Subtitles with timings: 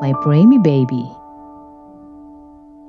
[0.00, 1.04] my preemie baby.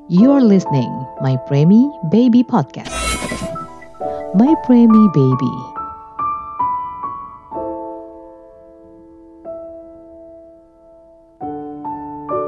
[0.08, 0.88] You're listening
[1.20, 2.88] my preemie baby podcast.
[4.32, 5.54] My preemie baby.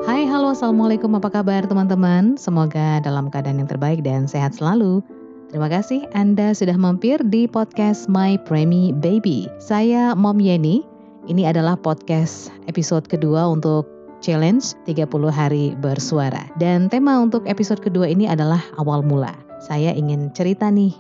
[0.08, 1.12] Hai, halo, assalamualaikum.
[1.20, 2.40] Apa kabar, teman-teman?
[2.40, 5.04] Semoga dalam keadaan yang terbaik dan sehat selalu.
[5.52, 9.52] Terima kasih Anda sudah mampir di podcast My Preemie Baby.
[9.60, 10.88] Saya Mom Yeni.
[11.28, 16.48] Ini adalah podcast episode kedua untuk challenge 30 hari bersuara.
[16.56, 19.36] Dan tema untuk episode kedua ini adalah awal mula.
[19.60, 20.96] Saya ingin cerita nih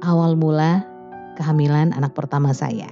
[0.00, 0.82] awal mula
[1.36, 2.88] kehamilan anak pertama saya.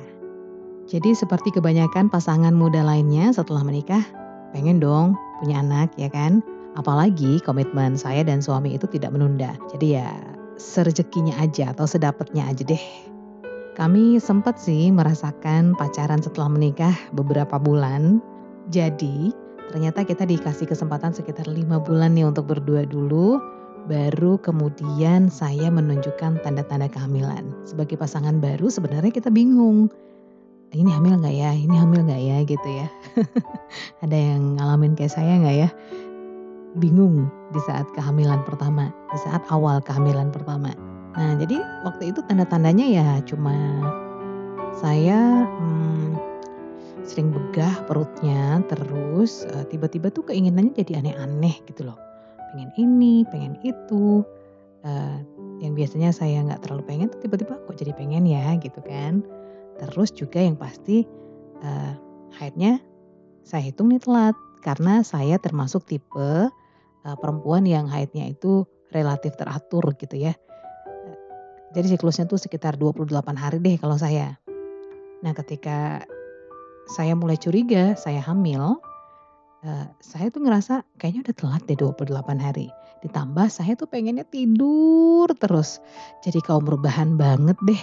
[0.87, 4.07] Jadi seperti kebanyakan pasangan muda lainnya setelah menikah,
[4.55, 6.45] pengen dong punya anak ya kan?
[6.79, 9.57] Apalagi komitmen saya dan suami itu tidak menunda.
[9.73, 10.13] Jadi ya
[10.61, 12.85] serezekinya aja atau sedapatnya aja deh.
[13.75, 18.25] Kami sempat sih merasakan pacaran setelah menikah beberapa bulan.
[18.73, 23.39] Jadi ternyata kita dikasih kesempatan sekitar lima bulan nih untuk berdua dulu.
[23.87, 27.55] Baru kemudian saya menunjukkan tanda-tanda kehamilan.
[27.63, 29.87] Sebagai pasangan baru sebenarnya kita bingung.
[30.75, 31.55] Ini hamil nggak ya?
[31.55, 32.39] Ini hamil nggak ya?
[32.43, 32.89] Gitu ya.
[34.03, 35.71] Ada yang ngalamin kayak saya nggak ya?
[36.77, 40.71] bingung di saat kehamilan pertama, di saat awal kehamilan pertama.
[41.17, 41.57] Nah, jadi
[41.89, 43.57] waktu itu tanda-tandanya ya cuma
[44.77, 45.96] saya hmm,
[47.05, 51.99] sering begah perutnya, terus uh, tiba-tiba tuh keinginannya jadi aneh-aneh gitu loh.
[52.55, 54.25] Pengen ini, pengen itu.
[54.87, 55.19] Uh,
[55.59, 59.25] yang biasanya saya nggak terlalu pengen, tiba-tiba kok jadi pengen ya gitu kan.
[59.77, 61.05] Terus juga yang pasti
[61.65, 61.93] uh,
[62.37, 62.79] haidnya
[63.43, 66.51] saya hitung nih telat karena saya termasuk tipe
[67.23, 70.35] perempuan yang haidnya itu relatif teratur gitu ya.
[71.71, 73.07] Jadi siklusnya tuh sekitar 28
[73.39, 74.35] hari deh kalau saya.
[75.23, 76.03] Nah ketika
[76.87, 78.79] saya mulai curiga saya hamil,
[79.67, 82.69] uh, saya tuh ngerasa kayaknya udah telat deh 28 hari.
[83.05, 85.79] Ditambah saya tuh pengennya tidur terus.
[86.25, 87.83] Jadi kaum rebahan banget deh.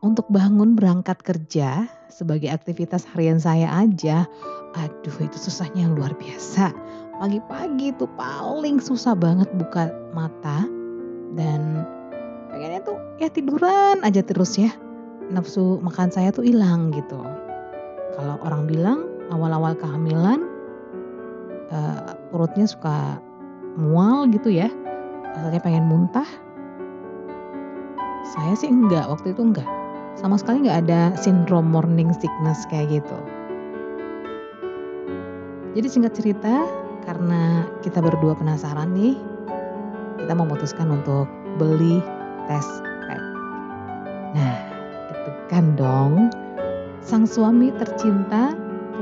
[0.00, 4.24] Untuk bangun berangkat kerja sebagai aktivitas harian saya aja,
[4.72, 6.72] aduh itu susahnya luar biasa
[7.20, 10.64] pagi-pagi tuh paling susah banget buka mata
[11.36, 11.84] dan
[12.48, 14.72] pengennya tuh ya tiduran aja terus ya
[15.28, 17.20] nafsu makan saya tuh hilang gitu
[18.20, 20.44] kalau orang bilang awal-awal kehamilan
[21.72, 23.16] uh, perutnya suka
[23.80, 24.68] mual gitu ya
[25.32, 26.28] rasanya pengen muntah
[28.36, 29.68] saya sih enggak waktu itu enggak
[30.20, 33.16] sama sekali enggak ada sindrom morning sickness kayak gitu
[35.70, 36.66] jadi singkat cerita
[37.06, 39.14] karena kita berdua penasaran nih,
[40.18, 41.30] kita memutuskan untuk
[41.62, 42.02] beli
[42.50, 42.66] tes
[43.06, 43.22] pack.
[44.34, 44.56] Nah,
[45.14, 46.34] ditekan dong.
[47.00, 48.52] Sang suami tercinta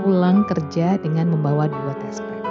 [0.00, 2.44] pulang kerja dengan membawa dua tes pack.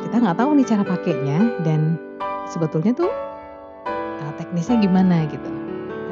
[0.00, 2.00] Kita nggak tahu nih cara pakainya dan
[2.48, 3.12] sebetulnya tuh
[3.86, 5.50] uh, teknisnya gimana gitu.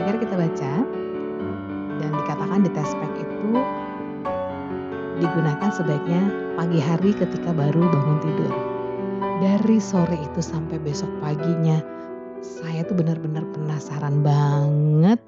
[0.04, 0.72] Akhirnya kita baca
[1.96, 3.50] dan dikatakan di tes pack itu
[5.24, 6.22] digunakan sebaiknya
[6.60, 8.52] pagi hari ketika baru bangun tidur.
[9.40, 11.80] Dari sore itu sampai besok paginya,
[12.44, 15.18] saya tuh benar-benar penasaran banget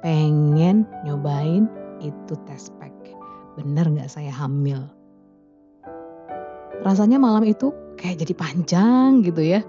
[0.00, 1.68] pengen nyobain
[2.00, 2.92] itu tes pack.
[3.56, 4.88] Bener gak saya hamil?
[6.80, 9.60] Rasanya malam itu kayak jadi panjang gitu ya.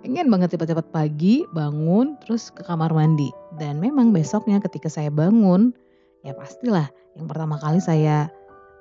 [0.00, 3.28] Pengen banget cepat-cepat pagi bangun terus ke kamar mandi.
[3.58, 5.74] Dan memang besoknya ketika saya bangun
[6.22, 6.88] ya pastilah
[7.18, 8.30] yang pertama kali saya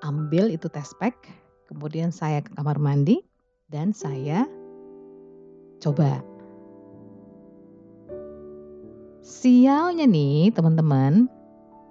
[0.05, 1.17] ambil itu test pack,
[1.67, 3.25] kemudian saya ke kamar mandi
[3.67, 4.45] dan saya
[5.81, 6.28] coba.
[9.29, 11.29] Sialnya nih teman-teman,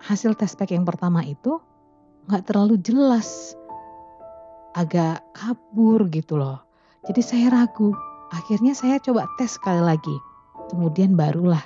[0.02, 1.62] hasil test pack yang pertama itu
[2.26, 3.54] nggak terlalu jelas,
[4.74, 6.58] agak kabur gitu loh.
[7.06, 7.94] Jadi saya ragu.
[8.34, 10.16] Akhirnya saya coba tes sekali lagi.
[10.66, 11.62] Kemudian barulah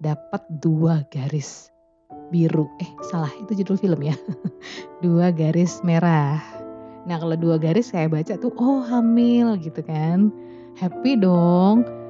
[0.00, 1.68] dapat dua garis
[2.32, 2.64] biru.
[2.80, 4.16] Eh salah itu judul film ya.
[5.04, 6.40] dua garis merah.
[7.04, 10.32] Nah kalau dua garis saya baca tuh oh hamil gitu kan.
[10.80, 12.03] Happy dong.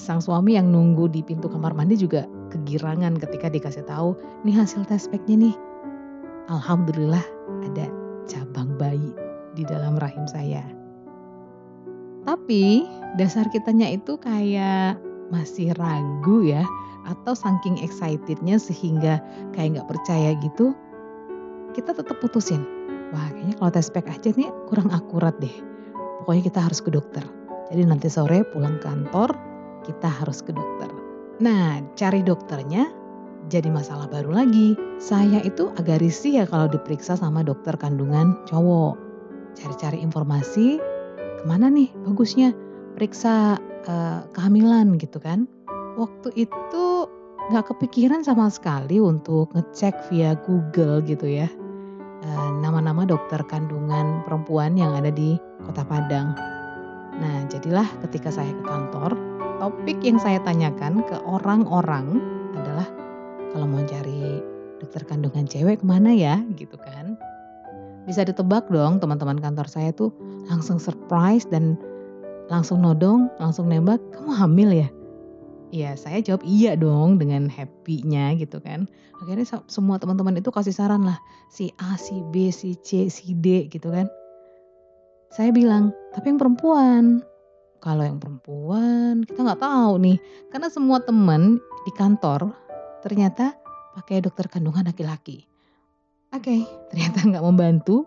[0.00, 4.16] Sang suami yang nunggu di pintu kamar mandi juga kegirangan ketika dikasih tahu
[4.48, 5.56] nih hasil tes packnya nih.
[6.48, 7.22] Alhamdulillah
[7.70, 7.86] ada
[8.24, 9.12] cabang bayi
[9.52, 10.64] di dalam rahim saya.
[12.24, 12.86] Tapi
[13.18, 14.96] dasar kitanya itu kayak
[15.28, 16.64] masih ragu ya
[17.08, 19.18] atau saking excitednya sehingga
[19.52, 20.72] kayak nggak percaya gitu,
[21.76, 22.62] kita tetap putusin.
[23.12, 25.52] Wah kayaknya kalau tes pack aja nih kurang akurat deh.
[26.22, 27.26] Pokoknya kita harus ke dokter.
[27.68, 29.51] Jadi nanti sore pulang kantor
[29.86, 30.90] kita harus ke dokter.
[31.42, 32.88] Nah cari dokternya
[33.50, 34.78] jadi masalah baru lagi.
[35.02, 38.94] Saya itu agak risih ya kalau diperiksa sama dokter kandungan cowok.
[39.58, 40.80] Cari-cari informasi,
[41.42, 42.54] ke mana nih bagusnya
[42.94, 43.58] periksa
[43.90, 45.50] uh, kehamilan gitu kan.
[45.98, 46.84] Waktu itu
[47.50, 51.50] nggak kepikiran sama sekali untuk ngecek via Google gitu ya.
[52.22, 55.34] Eh, nama-nama dokter kandungan perempuan yang ada di
[55.66, 56.38] kota Padang.
[57.18, 59.18] Nah jadilah ketika saya ke kantor,
[59.62, 62.18] topik yang saya tanyakan ke orang-orang
[62.58, 62.90] adalah
[63.54, 64.42] kalau mau cari
[64.82, 67.14] dokter kandungan cewek ke mana ya gitu kan.
[68.02, 70.10] Bisa ditebak dong teman-teman kantor saya tuh
[70.50, 71.78] langsung surprise dan
[72.50, 74.88] langsung nodong, langsung nembak, kamu hamil ya?
[75.70, 78.90] Iya, saya jawab iya dong dengan happy-nya gitu kan.
[79.22, 81.22] Akhirnya semua teman-teman itu kasih saran lah,
[81.54, 84.10] si A, si B, si C, si D gitu kan.
[85.30, 87.22] Saya bilang, tapi yang perempuan.
[87.82, 90.16] Kalau yang perempuan kita nggak tahu nih,
[90.54, 92.54] karena semua teman di kantor
[93.02, 93.58] ternyata
[93.98, 95.50] pakai dokter kandungan laki-laki.
[96.30, 96.60] Oke, okay,
[96.94, 98.06] ternyata nggak membantu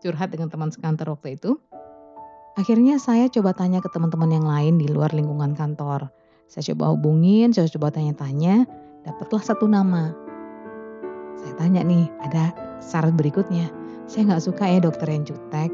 [0.00, 1.60] curhat dengan teman sekantor waktu itu.
[2.56, 6.08] Akhirnya saya coba tanya ke teman-teman yang lain di luar lingkungan kantor
[6.50, 8.66] saya coba hubungin, saya coba tanya-tanya,
[9.06, 10.10] dapatlah satu nama.
[11.38, 12.50] Saya tanya nih, ada
[12.82, 13.70] syarat berikutnya.
[14.10, 15.70] Saya nggak suka ya dokter yang jutek,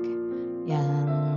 [0.69, 1.36] yang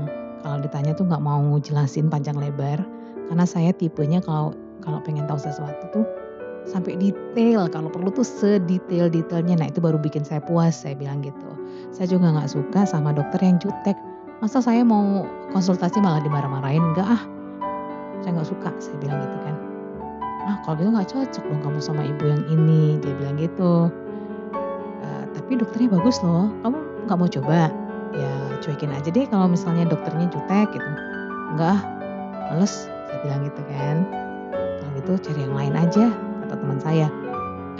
[0.59, 2.83] kalau ditanya tuh nggak mau jelasin panjang lebar.
[3.31, 4.51] Karena saya tipenya kalau
[4.83, 6.03] kalau pengen tahu sesuatu tuh
[6.67, 7.71] sampai detail.
[7.71, 11.47] Kalau perlu tuh sedetail detailnya nah itu baru bikin saya puas saya bilang gitu.
[11.95, 13.95] Saya juga nggak suka sama dokter yang jutek.
[14.44, 15.23] Masa saya mau
[15.56, 16.83] konsultasi malah dimarah-marahin?
[16.91, 17.23] Enggak ah.
[18.19, 19.56] Saya nggak suka saya bilang gitu kan.
[20.44, 23.88] Ah kalau gitu nggak cocok dong kamu sama ibu yang ini dia bilang gitu.
[25.00, 25.07] E,
[25.39, 26.51] tapi dokternya bagus loh.
[26.67, 27.71] Kamu nggak mau coba?
[28.11, 30.89] Ya cuekin aja deh kalau misalnya dokternya jutek gitu.
[31.56, 31.79] Enggak
[32.50, 33.97] males saya bilang gitu kan.
[34.53, 36.06] Kalau gitu cari yang lain aja
[36.45, 37.07] kata teman saya.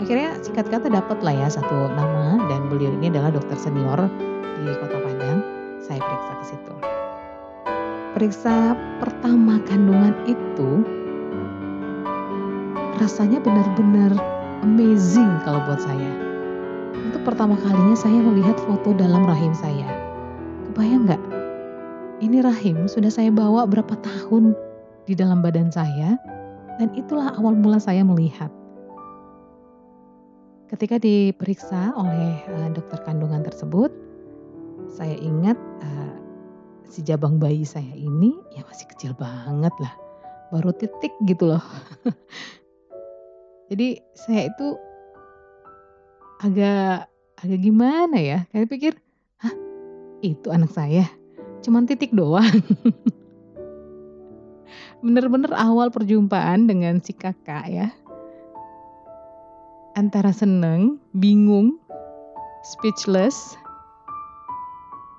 [0.00, 4.08] Akhirnya singkat kata dapat lah ya satu nama dan beliau ini adalah dokter senior
[4.56, 5.38] di kota Padang.
[5.84, 6.74] Saya periksa ke situ.
[8.16, 8.54] Periksa
[8.98, 10.82] pertama kandungan itu
[13.00, 14.12] rasanya benar-benar
[14.64, 16.12] amazing kalau buat saya.
[16.96, 19.99] Untuk pertama kalinya saya melihat foto dalam rahim saya.
[20.80, 21.24] Kebayang nggak?
[22.24, 24.56] Ini rahim sudah saya bawa berapa tahun
[25.04, 26.16] di dalam badan saya
[26.80, 28.48] dan itulah awal mula saya melihat.
[30.72, 33.92] Ketika diperiksa oleh uh, dokter kandungan tersebut,
[34.88, 36.16] saya ingat uh,
[36.88, 39.92] si jabang bayi saya ini ya masih kecil banget lah.
[40.48, 41.64] Baru titik gitu loh.
[43.68, 44.80] Jadi saya itu
[46.40, 48.48] agak agak gimana ya?
[48.48, 48.92] Kayak pikir,
[50.20, 51.08] itu anak saya?
[51.60, 52.48] Cuman titik doang.
[55.04, 57.88] Bener-bener awal perjumpaan dengan si kakak ya.
[59.96, 61.80] Antara seneng, bingung,
[62.64, 63.56] speechless,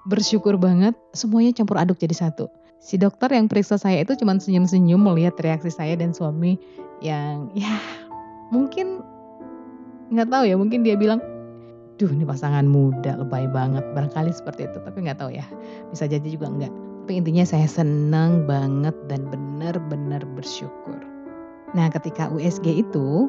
[0.05, 2.49] bersyukur banget semuanya campur aduk jadi satu.
[2.81, 6.57] Si dokter yang periksa saya itu cuma senyum-senyum melihat reaksi saya dan suami
[7.01, 7.77] yang ya
[8.49, 9.05] mungkin
[10.09, 11.21] nggak tahu ya mungkin dia bilang
[12.01, 13.85] duh ini pasangan muda lebay banget.
[13.93, 15.45] Barangkali seperti itu tapi nggak tahu ya.
[15.93, 16.73] Bisa jadi juga enggak
[17.11, 20.95] tapi intinya saya senang banget dan benar-benar bersyukur.
[21.75, 23.27] Nah ketika USG itu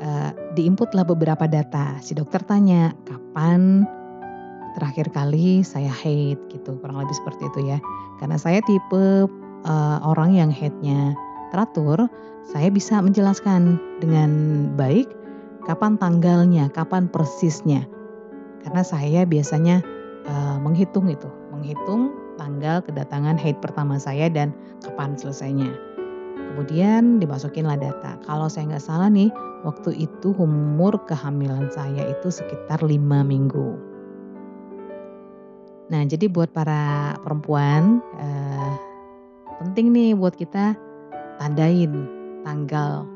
[0.00, 1.98] uh, diinputlah beberapa data.
[2.00, 3.84] Si dokter tanya kapan
[4.78, 6.40] terakhir kali saya hate?
[6.48, 7.76] Gitu kurang lebih seperti itu ya.
[8.16, 9.28] Karena saya tipe
[9.66, 11.12] uh, orang yang hate-nya
[11.50, 12.06] teratur
[12.48, 14.30] saya bisa menjelaskan dengan
[14.78, 15.04] baik
[15.68, 17.84] kapan tanggalnya kapan persisnya
[18.66, 19.82] karena saya biasanya
[20.26, 24.54] uh, menghitung itu menghitung tanggal kedatangan hate pertama saya dan
[24.86, 25.74] kapan selesainya.
[26.38, 28.14] Kemudian dimasukinlah data.
[28.24, 29.28] Kalau saya nggak salah nih
[29.66, 33.74] waktu itu umur kehamilan saya itu sekitar lima minggu.
[35.88, 38.72] Nah, jadi buat para perempuan eh,
[39.64, 40.78] penting nih buat kita
[41.42, 42.06] tandain
[42.46, 43.08] tanggal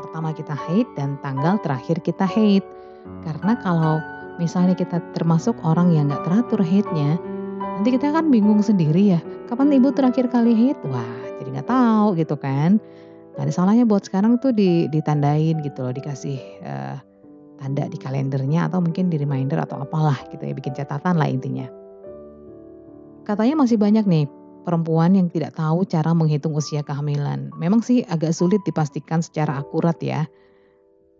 [0.00, 2.64] pertama kita haid dan tanggal terakhir kita haid.
[3.20, 4.00] Karena kalau
[4.40, 7.18] misalnya kita termasuk orang yang nggak teratur haidnya,
[7.78, 9.20] nanti kita kan bingung sendiri ya.
[9.50, 10.78] Kapan ibu terakhir kali haid?
[10.88, 12.80] Wah, jadi nggak tahu gitu kan.
[13.34, 14.54] Ada salahnya buat sekarang tuh
[14.90, 16.96] ditandain gitu loh, dikasih uh,
[17.58, 21.66] tanda di kalendernya atau mungkin di reminder atau apalah gitu ya, bikin catatan lah intinya.
[23.26, 24.24] Katanya masih banyak nih
[24.64, 27.52] perempuan yang tidak tahu cara menghitung usia kehamilan.
[27.58, 30.24] Memang sih agak sulit dipastikan secara akurat ya.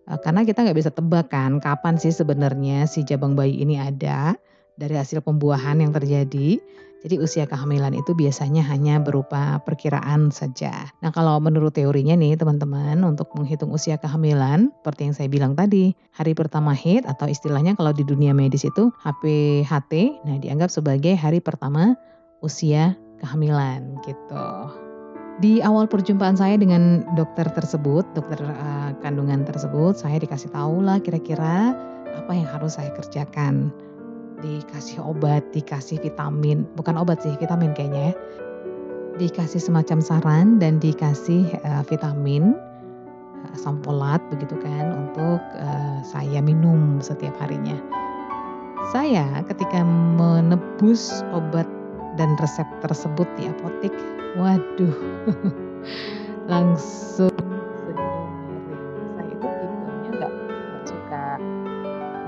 [0.05, 4.37] Eh, karena kita nggak bisa tebak kan kapan sih sebenarnya si jabang bayi ini ada
[4.77, 6.61] dari hasil pembuahan yang terjadi.
[7.05, 10.89] Jadi usia kehamilan itu biasanya hanya berupa perkiraan saja.
[11.05, 15.93] Nah kalau menurut teorinya nih teman-teman untuk menghitung usia kehamilan seperti yang saya bilang tadi
[16.17, 21.45] hari pertama haid atau istilahnya kalau di dunia medis itu HPHT nah dianggap sebagai hari
[21.45, 21.93] pertama
[22.41, 24.84] usia kehamilan gitu.
[25.43, 31.03] Di awal perjumpaan saya dengan dokter tersebut, dokter uh, kandungan tersebut, saya dikasih tahu lah
[31.03, 31.75] kira-kira
[32.15, 33.75] apa yang harus saya kerjakan
[34.39, 38.15] dikasih obat, dikasih vitamin, bukan obat sih, vitamin kayaknya ya.
[39.15, 42.55] Dikasih semacam saran dan dikasih uh, vitamin
[43.43, 47.79] uh, sampolat begitu kan untuk uh, saya minum setiap harinya.
[48.95, 49.83] Saya ketika
[50.15, 51.67] menebus obat
[52.15, 53.95] dan resep tersebut di apotek,
[54.39, 54.97] waduh,
[56.53, 57.35] langsung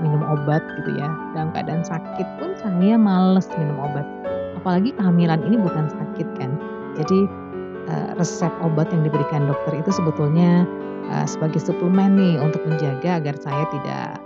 [0.01, 1.09] minum obat gitu ya.
[1.33, 4.05] Dalam keadaan sakit pun saya males minum obat.
[4.57, 6.51] Apalagi kehamilan ini bukan sakit kan.
[6.97, 7.19] Jadi
[7.89, 10.65] uh, resep obat yang diberikan dokter itu sebetulnya
[11.13, 14.21] uh, sebagai suplemen nih untuk menjaga agar saya tidak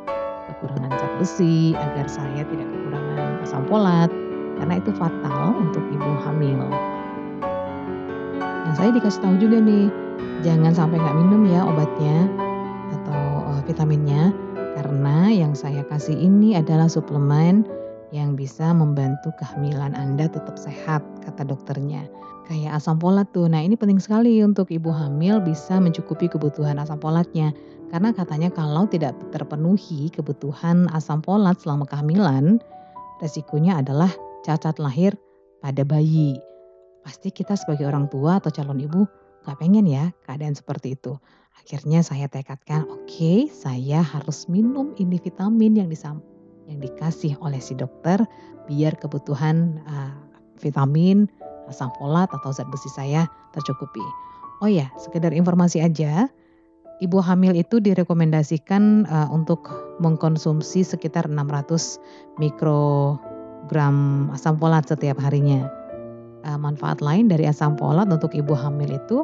[0.51, 4.11] kekurangan zat besi, agar saya tidak kekurangan asam folat
[4.60, 6.62] karena itu fatal untuk ibu hamil.
[8.67, 9.88] Nah saya dikasih tahu juga nih,
[10.41, 12.27] jangan sampai nggak minum ya obatnya
[12.91, 14.34] atau uh, vitaminnya
[14.79, 17.67] karena yang saya kasih ini adalah suplemen
[18.12, 22.08] yang bisa membantu kehamilan Anda tetap sehat, kata dokternya.
[22.48, 23.48] Kayak asam folat tuh.
[23.48, 27.55] Nah, ini penting sekali untuk ibu hamil bisa mencukupi kebutuhan asam folatnya.
[27.91, 32.60] Karena katanya kalau tidak terpenuhi kebutuhan asam folat selama kehamilan,
[33.24, 34.12] resikonya adalah
[34.45, 35.15] cacat lahir
[35.62, 36.38] pada bayi.
[37.01, 39.05] Pasti kita sebagai orang tua atau calon ibu
[39.41, 41.17] gak pengen ya keadaan seperti itu.
[41.62, 46.21] Akhirnya saya tekadkan, oke, okay, saya harus minum ini vitamin yang disam
[46.69, 48.24] yang dikasih oleh si dokter
[48.69, 50.15] biar kebutuhan uh,
[50.62, 51.27] vitamin,
[51.67, 54.03] asam folat atau zat besi saya tercukupi.
[54.62, 56.29] Oh ya, sekedar informasi aja,
[57.01, 59.67] ibu hamil itu direkomendasikan uh, untuk
[60.00, 61.98] mengkonsumsi sekitar 600
[63.71, 65.63] mikrogram asam folat setiap harinya.
[66.43, 69.23] Uh, manfaat lain dari asam folat untuk ibu hamil itu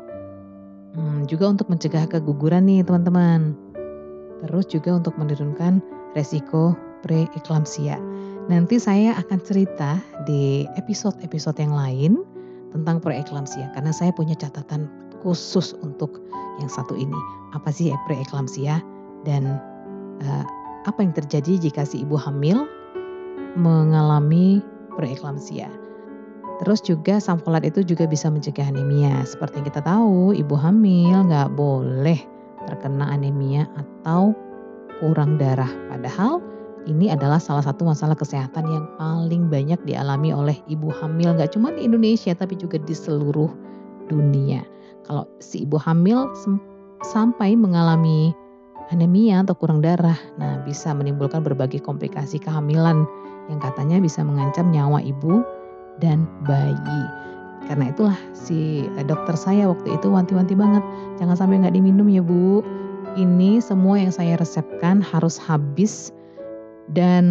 [0.98, 3.54] Hmm, juga untuk mencegah keguguran nih teman-teman.
[4.42, 5.78] Terus juga untuk menurunkan
[6.18, 6.74] resiko
[7.06, 8.02] preeklamsia.
[8.50, 12.12] Nanti saya akan cerita di episode-episode yang lain
[12.74, 14.90] tentang preeklamsia karena saya punya catatan
[15.22, 16.18] khusus untuk
[16.58, 17.20] yang satu ini.
[17.54, 18.82] Apa sih preeklamsia
[19.22, 19.62] dan
[20.26, 20.44] uh,
[20.90, 22.66] apa yang terjadi jika si ibu hamil
[23.58, 24.62] mengalami
[24.94, 25.68] preeklamsia?
[26.62, 29.22] Terus juga asam folat itu juga bisa mencegah anemia.
[29.26, 32.18] Seperti yang kita tahu, ibu hamil nggak boleh
[32.66, 34.34] terkena anemia atau
[34.98, 35.70] kurang darah.
[35.94, 36.42] Padahal
[36.90, 41.70] ini adalah salah satu masalah kesehatan yang paling banyak dialami oleh ibu hamil nggak cuma
[41.76, 43.52] di Indonesia tapi juga di seluruh
[44.10, 44.66] dunia.
[45.06, 46.26] Kalau si ibu hamil
[47.06, 48.34] sampai mengalami
[48.90, 53.04] anemia atau kurang darah, nah bisa menimbulkan berbagai komplikasi kehamilan
[53.48, 55.44] yang katanya bisa mengancam nyawa ibu
[56.04, 57.02] dan bayi.
[57.68, 60.84] Karena itulah si eh, dokter saya waktu itu wanti-wanti banget,
[61.20, 62.64] jangan sampai nggak diminum ya bu.
[63.18, 66.14] Ini semua yang saya resepkan harus habis
[66.94, 67.26] dan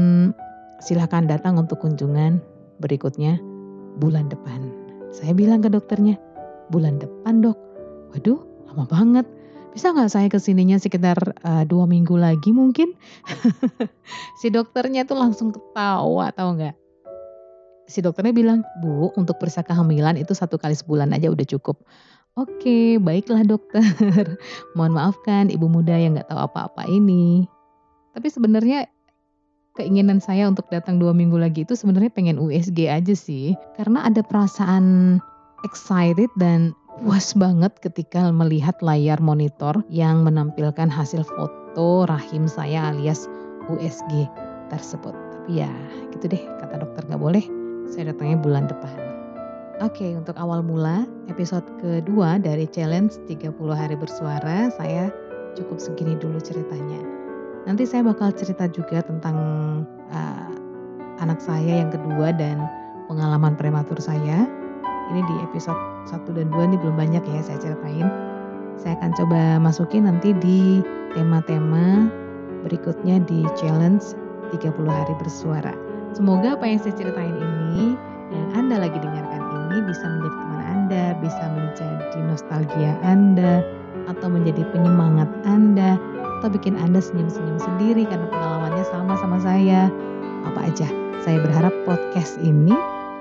[0.83, 2.43] silahkan datang untuk kunjungan
[2.83, 3.39] berikutnya
[4.03, 4.69] bulan depan.
[5.15, 6.19] Saya bilang ke dokternya,
[6.69, 7.57] bulan depan dok.
[8.13, 9.27] Waduh, lama banget.
[9.77, 12.97] Bisa nggak saya ke sininya sekitar uh, dua minggu lagi mungkin?
[14.41, 16.77] si dokternya tuh langsung ketawa, tahu nggak?
[17.87, 21.87] si dokternya bilang, Bu, untuk periksa kehamilan itu satu kali sebulan aja udah cukup.
[22.37, 23.81] Oke, baiklah dokter.
[24.77, 27.49] Mohon maafkan ibu muda yang gak tahu apa-apa ini.
[28.13, 28.93] Tapi sebenarnya
[29.73, 33.57] keinginan saya untuk datang dua minggu lagi itu sebenarnya pengen USG aja sih.
[33.81, 35.17] Karena ada perasaan
[35.65, 43.29] excited dan puas banget ketika melihat layar monitor yang menampilkan hasil foto rahim saya alias
[43.69, 44.25] USG
[44.73, 45.13] tersebut.
[45.13, 45.71] Tapi ya
[46.17, 47.45] gitu deh kata dokter gak boleh
[47.93, 48.97] saya datangnya bulan depan.
[49.85, 55.13] Oke, untuk awal mula episode kedua dari challenge 30 hari bersuara, saya
[55.53, 57.05] cukup segini dulu ceritanya.
[57.69, 59.37] Nanti saya bakal cerita juga tentang
[60.09, 60.51] uh,
[61.21, 62.65] anak saya yang kedua dan
[63.05, 64.49] pengalaman prematur saya.
[65.07, 65.79] Ini di episode
[66.11, 68.11] 1 dan 2 ini belum banyak ya saya ceritain.
[68.75, 70.83] Saya akan coba masukin nanti di
[71.15, 72.11] tema-tema
[72.67, 74.19] berikutnya di challenge
[74.51, 75.75] 30 hari bersuara.
[76.11, 77.95] Semoga apa yang saya ceritain ini
[78.35, 83.63] yang Anda lagi dengarkan ini bisa menjadi teman Anda, bisa menjadi nostalgia Anda,
[84.11, 85.95] atau menjadi penyemangat Anda,
[86.41, 89.87] atau bikin Anda senyum-senyum sendiri karena pengalamannya sama sama saya.
[90.47, 90.89] Apa aja,
[91.23, 92.75] saya berharap podcast ini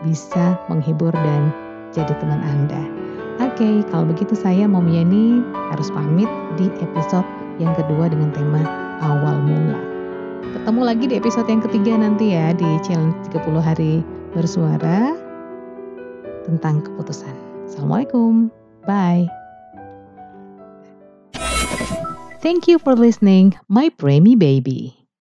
[0.05, 1.49] bisa menghibur dan
[1.95, 2.83] jadi teman Anda.
[3.39, 5.39] Oke, kalau begitu saya Mom Yani
[5.71, 6.27] harus pamit
[6.59, 7.27] di episode
[7.59, 8.63] yang kedua dengan tema
[8.99, 9.79] awal mula.
[10.43, 13.93] Ketemu lagi di episode yang ketiga nanti ya di challenge 30 hari
[14.35, 15.15] bersuara
[16.43, 17.31] tentang keputusan.
[17.67, 18.51] Assalamualaikum.
[18.83, 19.27] Bye.
[22.45, 25.04] Thank you for listening, my preemie baby.